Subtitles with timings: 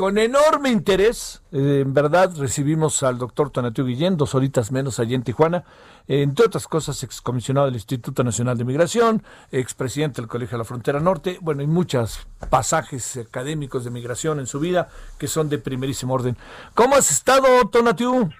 [0.00, 5.14] Con enorme interés, eh, en verdad, recibimos al doctor Tonatiuh Guillén, dos horitas menos allí
[5.14, 5.62] en Tijuana,
[6.08, 10.64] eh, entre otras cosas, excomisionado del Instituto Nacional de Migración, expresidente del Colegio de la
[10.64, 15.58] Frontera Norte, bueno, hay muchos pasajes académicos de migración en su vida que son de
[15.58, 16.34] primerísimo orden.
[16.72, 18.30] ¿Cómo has estado, Tonatiuh?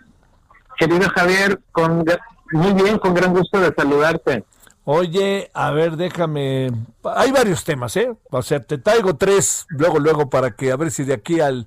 [0.79, 2.07] Querido Javier, con,
[2.53, 4.47] muy bien, con gran gusto de saludarte.
[4.85, 6.71] Oye, a ver, déjame.
[7.05, 8.13] Hay varios temas, ¿eh?
[8.31, 11.67] O sea, te traigo tres, luego, luego, para que a ver si de aquí al.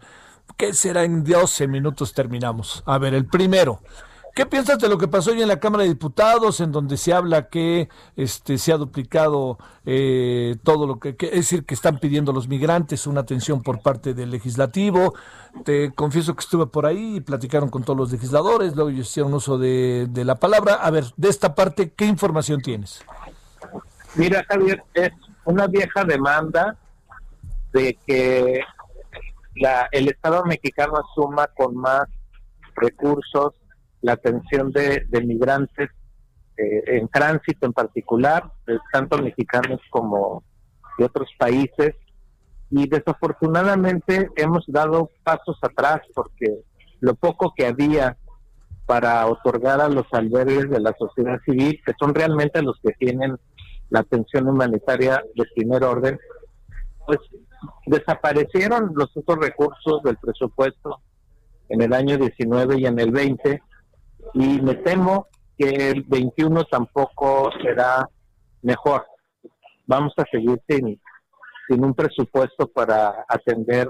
[0.57, 1.03] ¿Qué será?
[1.03, 2.83] En 12 minutos terminamos.
[2.85, 3.81] A ver, el primero.
[4.33, 7.13] ¿Qué piensas de lo que pasó hoy en la Cámara de Diputados, en donde se
[7.13, 12.33] habla que este se ha duplicado eh, todo lo que, es decir, que están pidiendo
[12.33, 15.13] los migrantes una atención por parte del legislativo?
[15.63, 19.59] Te confieso que estuve por ahí y platicaron con todos los legisladores, luego hicieron uso
[19.59, 20.75] de, de la palabra.
[20.75, 23.05] A ver, de esta parte, ¿qué información tienes?
[24.15, 25.11] Mira, Javier, es
[25.45, 26.75] una vieja demanda
[27.71, 28.61] de que
[29.57, 32.07] la, el Estado mexicano asuma con más
[32.75, 33.53] recursos
[34.03, 35.89] la atención de, migrantes
[36.57, 38.51] eh, en tránsito en particular,
[38.91, 40.43] tanto mexicanos como
[40.99, 41.95] de otros países.
[42.69, 46.63] Y desafortunadamente hemos dado pasos atrás porque
[46.99, 48.17] lo poco que había
[48.85, 53.37] para otorgar a los albergues de la sociedad civil, que son realmente los que tienen
[53.89, 56.19] la atención humanitaria de primer orden,
[57.05, 57.19] pues
[57.85, 60.99] desaparecieron los otros recursos del presupuesto
[61.69, 63.61] en el año 19 y en el 20
[64.33, 65.27] y me temo
[65.57, 68.07] que el 21 tampoco será
[68.61, 69.05] mejor.
[69.85, 70.99] Vamos a seguir sin,
[71.67, 73.87] sin un presupuesto para atender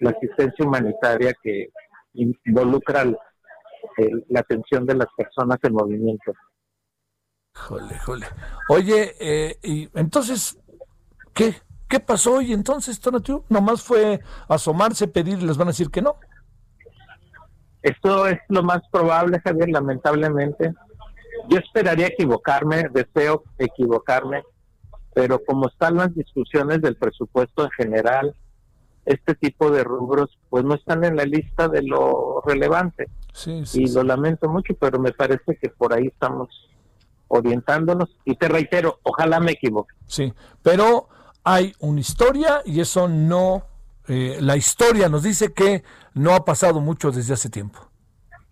[0.00, 1.68] la asistencia humanitaria que
[2.14, 6.32] involucra la atención de las personas en movimiento.
[7.54, 8.26] Jole, jole.
[8.68, 10.58] Oye, eh, y entonces,
[11.32, 11.54] ¿qué?
[11.88, 13.44] ¿Qué pasó hoy entonces, Tonatiuh?
[13.48, 16.16] ¿Nomás fue asomarse, pedir les van a decir que no?
[17.86, 20.74] Esto es lo más probable, Javier, lamentablemente.
[21.48, 24.42] Yo esperaría equivocarme, deseo equivocarme,
[25.14, 28.34] pero como están las discusiones del presupuesto en general,
[29.04, 33.08] este tipo de rubros pues no están en la lista de lo relevante.
[33.32, 36.48] Sí, sí, y lo lamento mucho, pero me parece que por ahí estamos
[37.28, 38.08] orientándonos.
[38.24, 39.94] Y te reitero, ojalá me equivoque.
[40.08, 41.08] Sí, pero
[41.44, 43.62] hay una historia y eso no
[44.08, 45.82] eh, la historia nos dice que
[46.14, 47.80] no ha pasado mucho desde hace tiempo.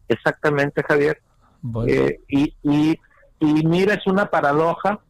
[0.08, 1.22] Exactamente, Javier.
[1.86, 3.00] Eh, y, y,
[3.40, 5.00] y mira, es una paradoja.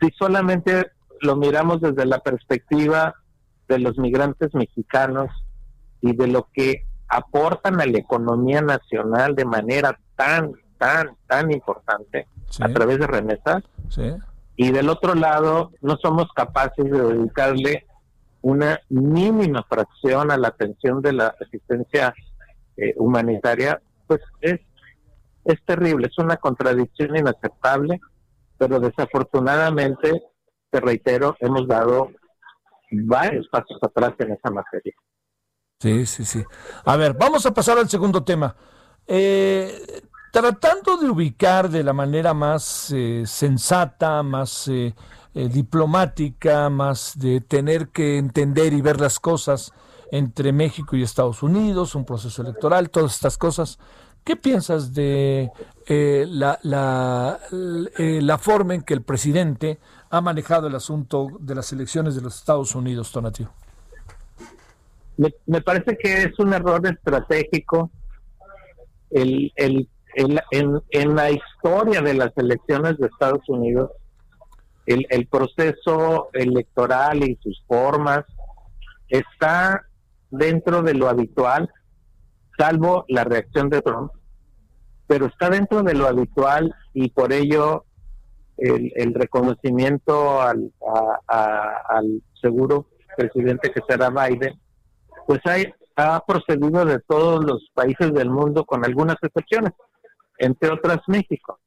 [0.00, 3.14] Si solamente lo miramos desde la perspectiva
[3.68, 5.30] de los migrantes mexicanos
[6.00, 12.26] y de lo que aportan a la economía nacional de manera tan, tan, tan importante
[12.60, 13.62] a través de remesas.
[14.56, 17.86] Y del otro lado, no somos capaces de dedicarle
[18.46, 22.14] una mínima fracción a la atención de la asistencia
[22.76, 24.60] eh, humanitaria, pues es,
[25.44, 28.00] es terrible, es una contradicción inaceptable,
[28.56, 30.22] pero desafortunadamente,
[30.70, 32.12] te reitero, hemos dado
[32.92, 34.94] varios pasos atrás en esa materia.
[35.80, 36.44] Sí, sí, sí.
[36.84, 38.54] A ver, vamos a pasar al segundo tema.
[39.08, 44.94] Eh, tratando de ubicar de la manera más eh, sensata, más eh,
[45.44, 49.72] diplomática, más de tener que entender y ver las cosas
[50.10, 53.78] entre México y Estados Unidos, un proceso electoral, todas estas cosas.
[54.24, 55.50] ¿Qué piensas de
[55.86, 59.78] eh, la, la, eh, forma en que el presidente
[60.10, 63.52] ha manejado el asunto de las elecciones de los Estados Unidos, Tonatio?
[65.16, 67.90] Me, me parece que es un error estratégico
[69.10, 73.90] el, el, en, en la historia de las elecciones de Estados Unidos
[74.86, 78.24] el, proceso electoral y sus formas
[79.08, 79.86] está
[80.30, 81.68] dentro de lo habitual,
[82.56, 84.12] salvo la reacción de Trump,
[85.06, 87.84] pero está dentro de lo habitual y por ello
[88.56, 90.72] el, el reconocimiento al,
[91.26, 94.60] al seguro presidente que será Biden,
[95.26, 95.66] pues hay,
[95.96, 99.72] ha procedido de todos los países del mundo con algunas excepciones,
[100.38, 101.58] entre otras México.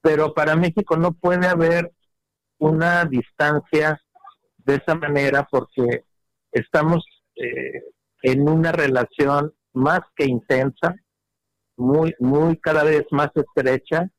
[0.00, 1.92] Pero para México no puede haber
[2.58, 4.00] una distancia
[4.58, 6.04] de esa manera porque
[6.52, 7.04] estamos
[7.36, 7.84] eh,
[8.22, 10.94] en una relación más que intensa,
[11.76, 14.10] muy, muy cada vez más estrecha,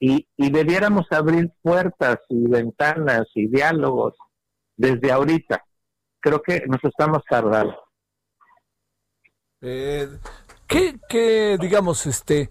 [0.00, 4.14] y, y debiéramos abrir puertas y ventanas y diálogos
[4.76, 5.62] desde ahorita.
[6.20, 7.76] Creo que nos estamos tardando.
[9.60, 10.08] Eh,
[10.66, 12.48] ¿qué, ¿Qué, digamos, este,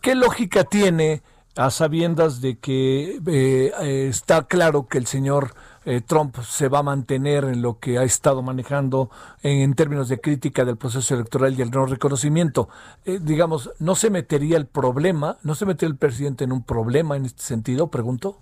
[0.00, 1.20] qué lógica tiene
[1.56, 5.54] a sabiendas de que eh, está claro que el señor
[5.86, 9.10] eh, Trump se va a mantener en lo que ha estado manejando
[9.42, 12.68] en, términos de crítica del proceso electoral y el no reconocimiento.
[13.04, 17.16] Eh, digamos, ¿no se metería el problema, no se metería el presidente en un problema
[17.16, 17.88] en este sentido?
[17.88, 18.38] Pregunto.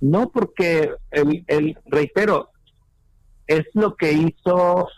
[0.00, 2.50] No, porque el, el reitero,
[3.46, 4.88] es lo que hizo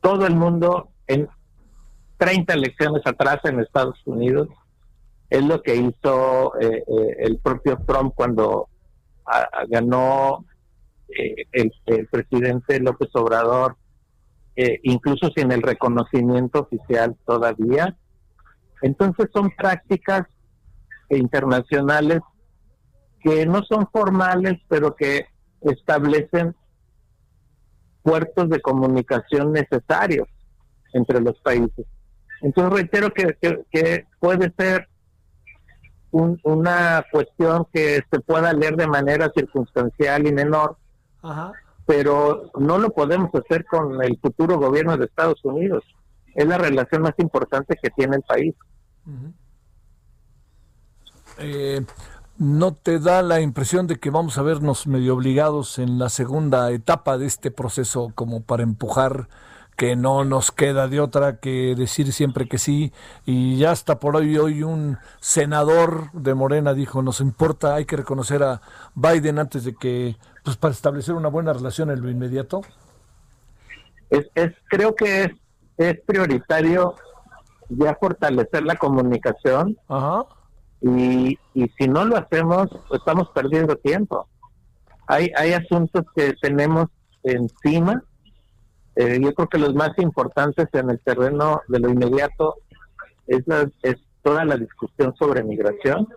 [0.00, 1.28] todo el mundo en
[2.18, 4.48] 30 elecciones atrás en Estados Unidos.
[5.30, 6.82] Es lo que hizo eh,
[7.18, 8.68] el propio Trump cuando
[9.68, 10.44] ganó
[11.08, 11.72] eh, el,
[12.10, 13.76] presidente López Obrador,
[14.56, 17.96] eh, incluso sin el reconocimiento oficial todavía.
[18.82, 20.26] Entonces son prácticas
[21.10, 22.20] internacionales
[23.20, 25.26] que no son formales, pero que
[25.62, 26.54] establecen
[28.02, 30.28] puertos de comunicación necesarios
[30.92, 31.86] entre los países.
[32.40, 34.88] Entonces reitero que puede ser
[36.10, 40.76] una cuestión que se pueda leer de manera circunstancial y menor,
[41.86, 45.84] pero no lo podemos hacer con el futuro gobierno de Estados Unidos.
[46.34, 48.54] Es la relación más importante que tiene el país.
[51.38, 51.84] Eh,
[52.38, 56.70] ¿No te da la impresión de que vamos a vernos medio obligados en la segunda
[56.70, 59.28] etapa de este proceso como para empujar
[59.78, 62.92] que no nos queda de otra que decir siempre que sí.
[63.24, 67.96] Y ya hasta por hoy hoy un senador de Morena dijo nos importa hay que
[67.96, 68.60] reconocer a
[68.96, 72.62] Biden antes de que pues para establecer una buena relación en lo inmediato
[74.10, 75.30] es, es creo que es,
[75.76, 76.96] es prioritario
[77.68, 79.78] ya fortalecer la comunicación.
[79.86, 80.24] Ajá.
[80.80, 84.26] Y, y si no lo hacemos pues estamos perdiendo tiempo.
[85.06, 86.88] Hay hay asuntos que tenemos
[87.22, 88.02] encima
[89.00, 92.56] eh, yo creo que los más importantes en el terreno de lo inmediato
[93.28, 93.44] es,
[93.84, 96.08] es toda la discusión sobre migración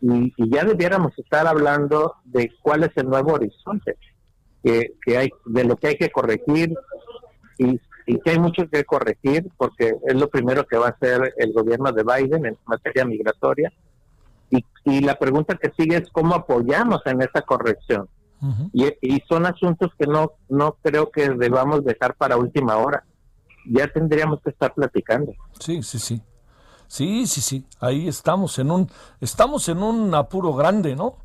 [0.00, 3.96] y, ya debiéramos estar hablando de cuál es el nuevo horizonte
[4.64, 6.74] que, que hay, de lo que hay que corregir
[7.56, 11.34] y, y que hay mucho que corregir porque es lo primero que va a hacer
[11.36, 13.72] el gobierno de Biden en materia migratoria.
[14.50, 18.08] Y, y la pregunta que sigue es cómo apoyamos en esa corrección
[18.72, 23.04] y, son asuntos que no, no creo que debamos dejar para última hora.
[23.68, 25.32] Ya tendríamos que estar platicando.
[25.58, 26.22] Sí, sí, sí.
[26.88, 27.64] Sí, sí, sí.
[27.80, 28.90] Ahí estamos en un,
[29.20, 31.16] estamos en un apuro grande, ¿no?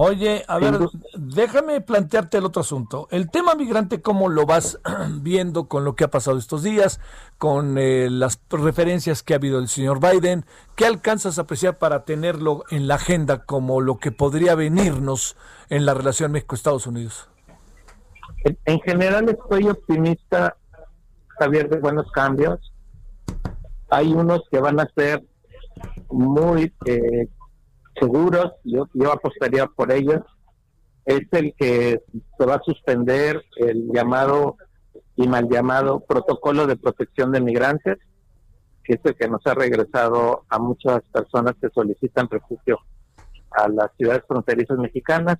[0.00, 0.78] Oye, a ver,
[1.16, 3.08] déjame plantearte el otro asunto.
[3.10, 4.78] El tema migrante, ¿cómo lo vas
[5.22, 7.00] viendo con lo que ha pasado estos días,
[7.36, 10.44] con eh, las referencias que ha habido del señor Biden?
[10.76, 15.36] ¿Qué alcanzas a apreciar para tenerlo en la agenda como lo que podría venirnos
[15.68, 17.28] en la relación México-Estados Unidos?
[18.66, 20.56] En, general estoy optimista,
[21.40, 22.72] Javier, de buenos cambios.
[23.90, 25.24] Hay unos que van a ser
[26.08, 27.28] muy eh,
[27.98, 30.22] seguros, yo, yo apostaría por ellos,
[31.04, 32.02] es el que
[32.38, 34.56] se va a suspender el llamado
[35.16, 37.98] y mal llamado protocolo de protección de migrantes,
[38.84, 42.78] que es el que nos ha regresado a muchas personas que solicitan refugio
[43.50, 45.38] a las ciudades fronterizas mexicanas.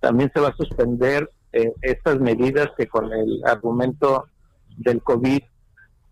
[0.00, 4.26] También se va a suspender eh, estas medidas que con el argumento
[4.76, 5.42] del COVID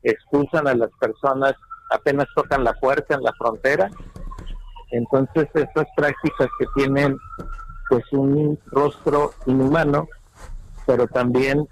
[0.03, 1.55] expulsan a las personas
[1.91, 3.91] apenas tocan la puerta en la frontera
[4.91, 7.19] entonces estas prácticas que tienen
[7.89, 10.09] pues un rostro inhumano,
[10.87, 11.69] pero también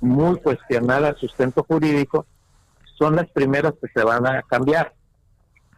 [0.00, 2.26] muy cuestionada sustento jurídico,
[2.98, 4.92] son las primeras que se van a cambiar.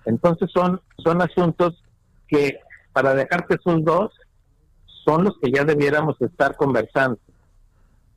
[0.04, 1.82] Entonces son, son asuntos
[2.28, 2.58] que,
[2.92, 4.12] para dejarte esos dos,
[5.04, 7.18] son los que ya debiéramos estar conversando.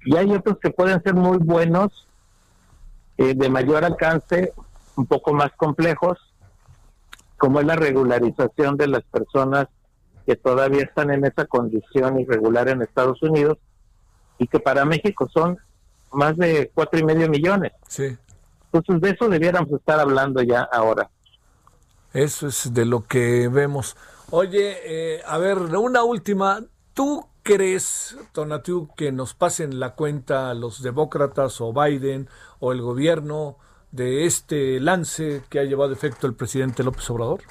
[0.06, 2.08] Y hay otros que pueden ser muy buenos,
[3.18, 4.54] eh, de mayor alcance,
[4.96, 6.18] un poco más complejos,
[7.40, 9.68] como es la regularización de las personas
[10.28, 13.58] que todavía están en esa condición irregular en Estados Unidos
[14.38, 15.58] y que para México son
[16.12, 17.72] más de cuatro y medio millones.
[17.88, 18.16] Sí.
[18.72, 21.10] Entonces de eso debiéramos estar hablando ya ahora.
[22.14, 23.96] Eso es de lo que vemos.
[24.30, 26.64] Oye, eh, a ver, una última.
[26.94, 32.28] ¿Tú crees, Tonatiu, que nos pasen la cuenta los demócratas o Biden
[32.60, 33.58] o el gobierno
[33.92, 37.42] de este lance que ha llevado efecto el presidente López Obrador?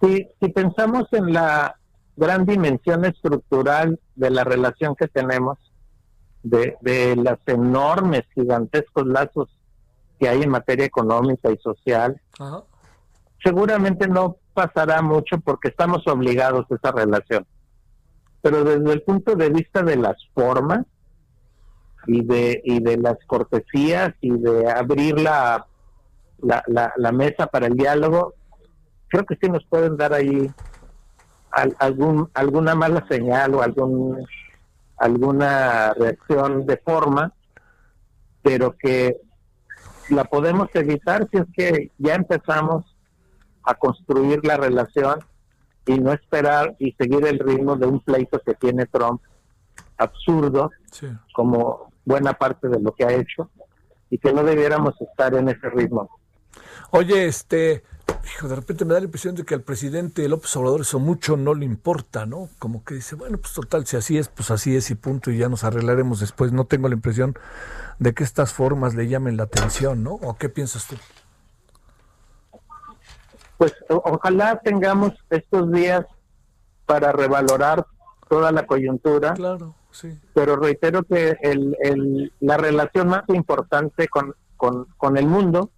[0.00, 1.76] Si, si pensamos en la
[2.16, 5.58] gran dimensión estructural de la relación que tenemos,
[6.42, 9.48] de, de los enormes, gigantescos lazos
[10.18, 12.20] que hay en materia económica y social,
[13.42, 17.46] seguramente no pasará mucho porque estamos obligados a esa relación.
[18.42, 20.86] Pero desde el punto de vista de las formas
[22.06, 25.66] y de, y de las cortesías y de abrir la,
[26.42, 28.34] la, la, mesa para el diálogo,
[29.08, 30.50] creo que sí nos pueden dar ahí
[31.78, 34.24] algún, alguna mala señal o algún,
[34.96, 37.32] alguna reacción de forma,
[38.42, 39.20] pero que
[40.08, 42.84] la podemos evitar si es que ya empezamos
[43.62, 45.20] a construir la relación
[45.86, 49.20] y no esperar y seguir el ritmo de un pleito que tiene Trump
[49.98, 50.70] absurdo,
[51.34, 53.50] como buena parte de lo que ha hecho,
[54.10, 56.10] y que no debiéramos estar en ese ritmo.
[56.90, 57.84] Oye, este,
[58.24, 61.36] hijo, de repente me da la impresión de que al presidente López Obrador eso mucho
[61.36, 62.48] no le importa, ¿no?
[62.58, 65.38] Como que dice, bueno, pues total, si así es, pues así es y punto, y
[65.38, 66.52] ya nos arreglaremos después.
[66.52, 67.34] No tengo la impresión
[68.00, 70.14] de que estas formas le llamen la atención, ¿no?
[70.14, 70.96] ¿O qué piensas tú?
[73.56, 76.06] Pues ojalá tengamos estos días
[76.86, 77.86] para revalorar
[78.28, 79.34] toda la coyuntura.
[79.34, 80.18] Claro, sí.
[80.34, 85.70] Pero reitero que el, la relación más importante con, con, el mundo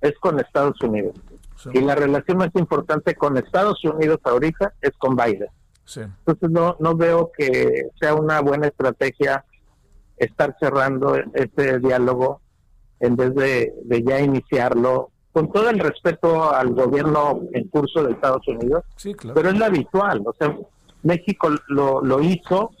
[0.00, 1.14] es con Estados Unidos.
[1.72, 5.48] Y la relación más importante con Estados Unidos ahorita es con Biden.
[5.84, 6.00] Sí.
[6.00, 9.44] Entonces no, no veo que sea una buena estrategia
[10.16, 12.40] estar cerrando este diálogo
[13.00, 18.46] en vez de, ya iniciarlo con todo el respeto al gobierno en curso de Estados
[18.48, 19.34] Unidos, sí, claro.
[19.34, 20.22] pero es lo habitual.
[20.26, 20.56] O sea,
[21.02, 22.72] México lo, lo hizo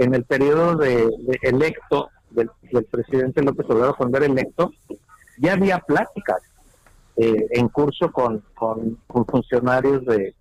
[0.00, 1.10] en el periodo de,
[1.42, 2.50] electo del,
[2.90, 4.72] presidente López Obrador cuando era electo,
[5.36, 6.40] ya había pláticas
[7.16, 8.42] eh, en curso con,
[9.06, 10.34] funcionarios de,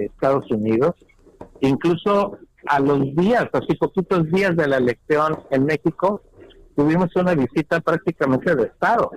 [0.00, 0.94] Estados Unidos.
[1.60, 6.22] Incluso a los días, así poquitos días de la elección en México,
[6.74, 9.10] tuvimos una visita prácticamente de Estado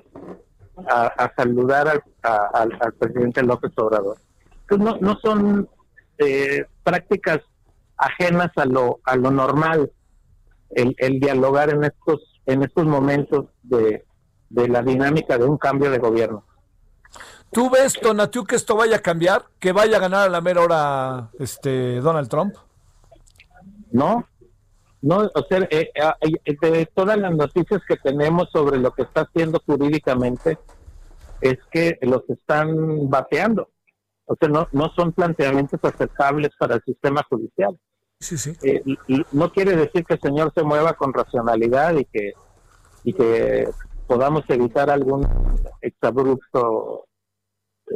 [0.89, 4.17] a, saludar al, presidente López Obrador.
[4.77, 5.69] no, no son
[6.17, 7.39] eh, prácticas
[8.05, 9.91] ajenas a lo, a lo normal
[10.71, 14.05] el, el dialogar en estos, en estos momentos de,
[14.49, 16.45] de la dinámica de un cambio de gobierno.
[17.51, 19.45] ¿Tú ves, Tonatiu, que esto vaya a cambiar?
[19.59, 22.55] ¿Que vaya a ganar a la mera hora este, Donald Trump?
[23.91, 24.27] No,
[25.03, 29.21] no, o sea, eh, eh, de todas las noticias que tenemos sobre lo que está
[29.21, 30.57] haciendo jurídicamente,
[31.41, 33.69] es que los están bateando.
[34.25, 37.77] O sea, no, no son planteamientos aceptables para el sistema judicial.
[38.23, 38.53] Sí, sí.
[38.63, 38.81] Eh,
[39.33, 42.31] no quiere decir que el señor se mueva con racionalidad y que,
[43.03, 43.67] y que
[44.07, 45.27] podamos evitar algún
[45.81, 47.05] exabrupto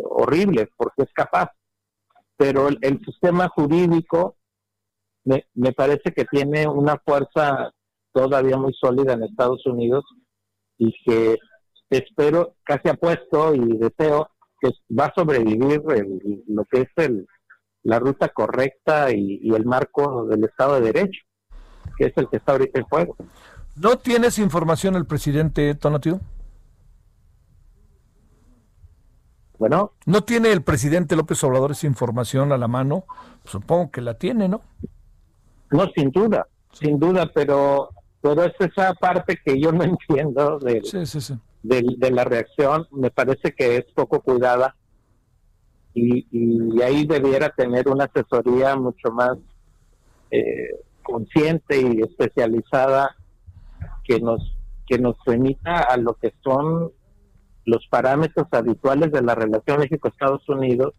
[0.03, 1.49] horrible, porque es capaz.
[2.35, 4.35] Pero el sistema jurídico
[5.23, 7.71] me, parece que tiene una fuerza
[8.11, 10.03] todavía muy sólida en Estados Unidos
[10.77, 11.37] y que
[11.89, 14.29] espero, casi apuesto y deseo
[14.59, 15.81] que va a sobrevivir
[16.47, 17.25] lo que es el,
[17.83, 21.21] la ruta correcta y, el marco del Estado de Derecho,
[21.97, 23.15] que es el que está ahorita en juego.
[23.75, 26.19] ¿No tienes información el presidente Tonatio?
[29.57, 29.93] Bueno.
[30.05, 33.05] ¿No tiene el presidente López Obrador esa información a la mano?
[33.45, 34.61] Supongo que la tiene, ¿no?
[35.71, 37.89] No, sin duda, sin duda, pero
[38.21, 40.81] pero es esa parte que yo no entiendo de,
[41.63, 44.75] de, la reacción, me parece que es poco cuidada
[45.97, 49.37] y, y ahí debiera tener una asesoría mucho más
[50.31, 53.15] eh, consciente y especializada
[54.03, 54.53] que nos
[54.85, 56.91] que nos remita a lo que son
[57.65, 60.93] los parámetros habituales de la relación México-Estados Unidos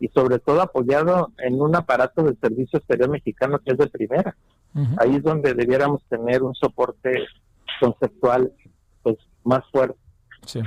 [0.00, 4.36] y sobre todo apoyado en un aparato de servicio exterior mexicano que es de primera.
[4.98, 7.24] Ahí es donde debiéramos tener un soporte
[7.80, 8.52] conceptual
[9.04, 9.98] pues más fuerte.
[10.44, 10.60] Sí.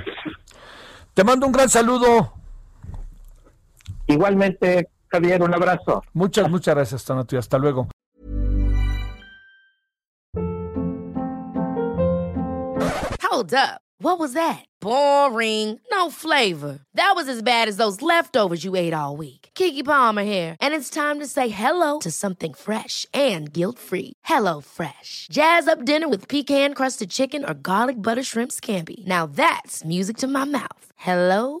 [1.12, 2.32] Te mando un gran saludo.
[4.08, 6.02] Igualmente, Javier, un abrazo.
[6.12, 7.38] Muchas, muchas gracias, Tonatio.
[7.38, 7.88] Hasta luego.
[13.22, 13.80] Hold up.
[13.98, 14.64] What was that?
[14.80, 15.80] Boring.
[15.90, 16.80] No flavor.
[16.94, 19.48] That was as bad as those leftovers you ate all week.
[19.54, 24.12] Kiki Palmer here, and it's time to say hello to something fresh and guilt-free.
[24.24, 25.28] Hello Fresh.
[25.30, 29.06] Jazz up dinner with pecan-crusted chicken or garlic butter shrimp scampi.
[29.06, 30.92] Now that's music to my mouth.
[30.96, 31.60] Hello